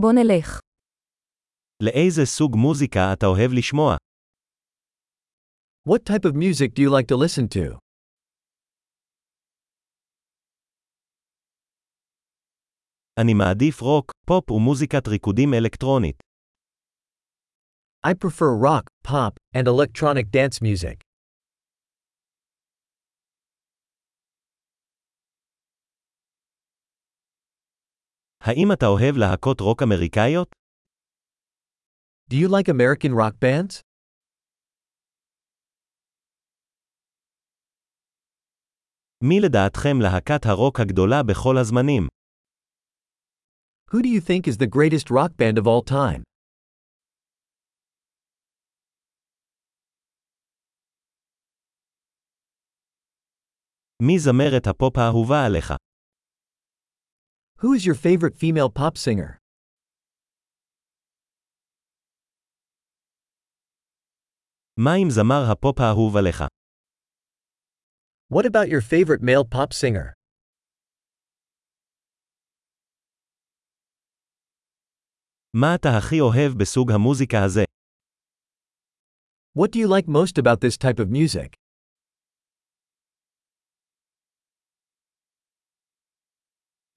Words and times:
בוא 0.00 0.12
נלך. 0.12 0.60
לאיזה 1.82 2.22
סוג 2.24 2.56
מוזיקה 2.56 3.00
אתה 3.12 3.26
אוהב 3.26 3.50
לשמוע? 3.58 3.96
What 5.88 6.02
type 6.10 6.24
of 6.30 6.34
music 6.34 6.74
do 6.74 6.82
you 6.82 6.90
like 6.90 7.06
to 7.08 7.16
listen 7.16 7.48
to? 7.54 7.78
אני 13.20 13.34
מעדיף 13.34 13.80
רוק, 13.80 14.12
פופ 14.26 14.50
ומוזיקת 14.50 15.08
ריקודים 15.08 15.48
אלקטרונית. 15.54 16.16
I 18.06 18.10
prefer 18.10 18.50
rock, 18.68 18.84
pop, 19.08 19.32
and 19.56 19.66
electronic 19.66 20.26
dance 20.30 20.60
music. 20.62 21.04
האם 28.46 28.72
אתה 28.72 28.86
אוהב 28.86 29.16
להקות 29.16 29.60
רוק 29.60 29.82
אמריקאיות? 29.82 30.48
Do 32.30 32.34
you 32.34 32.48
like 32.48 32.68
American 32.68 33.12
rock 33.12 33.34
bands? 33.44 33.82
מי 39.22 39.40
לדעתכם 39.40 39.96
להקת 40.02 40.46
הרוק 40.46 40.80
הגדולה 40.80 41.22
בכל 41.22 41.54
הזמנים? 41.60 42.08
Who 43.90 43.98
do 44.02 44.08
you 44.08 44.20
think 44.20 44.46
is 44.46 44.56
the 44.56 44.68
greatest 44.76 45.10
rock 45.10 45.32
band 45.40 45.58
of 45.58 45.66
all 45.66 45.82
time? 45.90 46.22
מי 54.02 54.18
זמרת 54.18 54.66
הפופ 54.66 54.98
האהובה 54.98 55.46
עליך? 55.46 55.85
Who 57.61 57.73
is 57.73 57.85
your 57.85 57.95
favorite 57.95 58.35
female 58.35 58.69
pop 58.69 58.97
singer? 58.97 59.37
מה 64.77 64.91
עם 65.01 65.09
זמר 65.09 65.51
הפופ 65.51 65.79
האהוב 65.79 66.17
עליך? 66.17 66.43
What 68.33 68.45
about 68.45 68.67
your 68.69 68.81
favorite 68.81 69.21
male 69.21 69.45
pop 69.55 69.73
singer? 69.73 70.13
מה 75.53 75.75
אתה 75.75 75.89
הכי 75.97 76.19
אוהב 76.19 76.51
בסוג 76.59 76.91
המוזיקה 76.91 77.37
הזה? 77.45 77.63
What 79.57 79.71
do 79.71 79.79
you 79.79 79.87
like 79.87 80.07
most 80.07 80.37
about 80.37 80.61
this 80.61 80.77
type 80.77 80.99
of 80.99 81.09
music? 81.11 81.55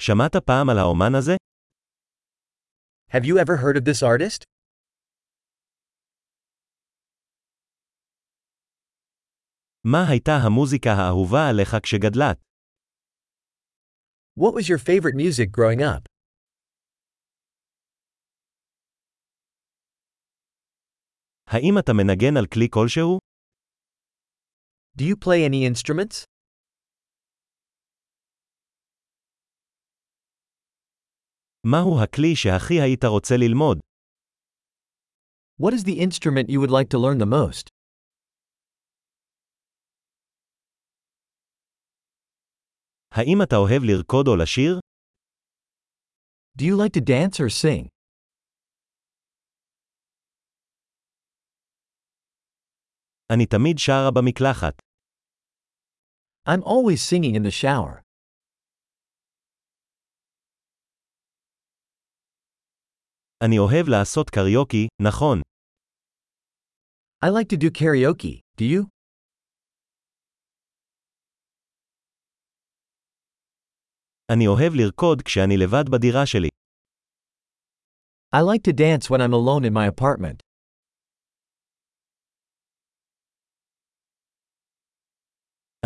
שמעת 0.03 0.37
פעם 0.47 0.71
על 0.71 0.79
האומן 0.79 1.15
הזה? 1.19 1.33
Have 3.11 3.25
you 3.25 3.39
ever 3.39 3.57
heard 3.57 3.77
of 3.77 3.85
this 3.85 4.03
artist? 4.03 4.45
מה 9.85 9.99
הייתה 10.11 10.33
המוזיקה 10.47 10.91
האהובה 10.91 11.49
עליך 11.51 11.71
כשגדלת? 11.83 12.39
What 14.41 14.53
was 14.55 14.69
your 14.69 14.79
favorite 14.79 15.15
music 15.15 15.51
growing 15.51 15.81
up? 15.81 16.05
האם 21.47 21.79
אתה 21.79 21.93
מנגן 21.93 22.37
על 22.37 22.47
כלי 22.47 22.69
כלשהו? 22.71 23.19
Do 24.99 25.03
you 25.03 25.17
play 25.17 25.41
any 25.49 25.65
instruments? 25.71 26.25
מהו 31.67 32.03
הכלי 32.03 32.37
שהכי 32.37 32.81
היית 32.81 33.05
רוצה 33.05 33.35
ללמוד? 33.39 33.79
What 35.63 35.73
is 35.73 35.85
the 35.85 35.99
instrument 36.01 36.49
you 36.51 36.61
would 36.61 36.71
like 36.71 36.89
to 36.91 36.99
learn 36.99 37.19
the 37.19 37.27
most? 37.27 37.69
האם 43.15 43.43
אתה 43.43 43.57
אוהב 43.57 43.83
לרקוד 43.83 44.29
או 44.29 44.37
לשיר? 44.37 44.79
Do 46.59 46.63
you 46.63 46.77
like 46.77 46.93
to 46.93 47.01
dance 47.01 47.41
or 47.41 47.49
sing? 47.63 47.89
אני 53.31 53.47
תמיד 53.47 53.77
שרה 53.79 54.11
במקלחת. 54.15 54.75
I'm 56.49 56.63
always 56.63 57.01
singing 57.03 57.35
in 57.35 57.43
the 57.43 57.51
shower. 57.51 58.05
אני 63.45 63.59
אוהב 63.59 63.89
לעשות 63.89 64.31
קריוקי, 64.31 64.89
נכון. 65.03 65.41
I 67.25 67.29
like 67.29 67.49
to 67.49 67.57
do 67.57 67.71
karaoke, 67.71 68.41
do 68.59 68.65
you? 68.65 68.87
אני 74.33 74.47
אוהב 74.47 74.73
לרקוד 74.75 75.23
כשאני 75.23 75.57
לבד 75.57 75.85
בדירה 75.93 76.27
שלי. 76.27 76.49
I 78.37 78.41
like 78.41 78.63
to 78.63 78.73
dance 78.73 79.11
when 79.11 79.21
I'm 79.21 79.33
alone 79.33 79.65
in 79.65 79.73
my 79.73 79.87
apartment. 79.87 80.41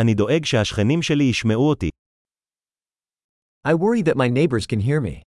אני 0.01 0.15
דואג 0.15 0.45
שהשכנים 0.45 1.03
שלי 1.03 1.25
ישמעו 1.25 1.71
אותי. 1.71 1.91
I 3.67 3.75
worry 3.75 4.03
that 4.03 4.17
my 4.17 4.29
neighbors 4.29 4.67
can 4.67 4.81
hear 4.81 5.01
me. 5.01 5.23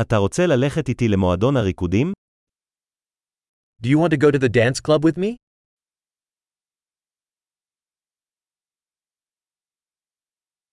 אתה 0.00 0.16
רוצה 0.16 0.42
ללכת 0.46 0.88
איתי 0.88 1.04
למועדון 1.08 1.56
הריקודים? 1.56 2.12
Do 3.82 3.86
you 3.86 3.98
want 3.98 4.12
to 4.12 4.16
go 4.16 4.30
to 4.32 4.38
the 4.38 4.48
dance 4.48 4.80
club 4.80 5.02
with 5.04 5.18
me? 5.18 5.36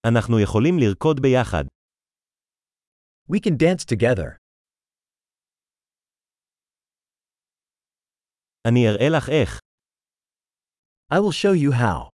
אנחנו 0.07 0.39
יכולים 0.43 0.75
לרקוד 0.79 1.19
ביחד. 1.21 1.63
We 3.31 3.39
can 3.39 3.53
dance 3.57 3.85
together. 3.85 4.37
אני 8.67 8.79
אראה 8.89 9.09
לך 9.17 9.29
איך. 9.29 9.59
I 11.13 11.17
will 11.17 11.33
show 11.33 11.53
you 11.53 11.71
how. 11.71 12.14